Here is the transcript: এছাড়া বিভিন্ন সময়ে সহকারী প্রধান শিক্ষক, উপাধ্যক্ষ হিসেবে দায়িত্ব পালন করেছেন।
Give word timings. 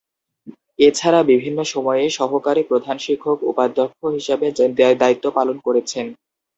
এছাড়া 0.79 1.19
বিভিন্ন 1.31 1.59
সময়ে 1.73 2.03
সহকারী 2.11 2.61
প্রধান 2.63 2.97
শিক্ষক, 3.05 3.37
উপাধ্যক্ষ 3.51 3.99
হিসেবে 4.17 4.45
দায়িত্ব 5.01 5.25
পালন 5.37 5.57
করেছেন। 5.65 6.05